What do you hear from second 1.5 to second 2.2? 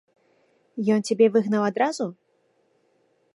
адразу?